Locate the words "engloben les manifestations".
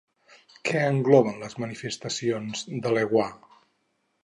0.93-2.65